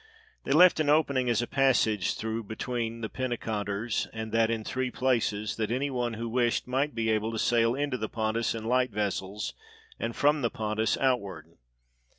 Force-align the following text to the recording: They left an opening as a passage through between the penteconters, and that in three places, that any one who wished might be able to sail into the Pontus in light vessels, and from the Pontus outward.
They 0.45 0.51
left 0.51 0.79
an 0.79 0.89
opening 0.89 1.29
as 1.29 1.43
a 1.43 1.45
passage 1.47 2.15
through 2.15 2.45
between 2.45 3.01
the 3.01 3.07
penteconters, 3.07 4.07
and 4.11 4.31
that 4.31 4.49
in 4.49 4.63
three 4.63 4.89
places, 4.89 5.57
that 5.57 5.69
any 5.69 5.91
one 5.91 6.15
who 6.15 6.27
wished 6.27 6.65
might 6.67 6.95
be 6.95 7.11
able 7.11 7.31
to 7.33 7.37
sail 7.37 7.75
into 7.75 7.99
the 7.99 8.09
Pontus 8.09 8.55
in 8.55 8.63
light 8.65 8.89
vessels, 8.89 9.53
and 9.99 10.15
from 10.15 10.41
the 10.41 10.49
Pontus 10.49 10.97
outward. 10.97 11.55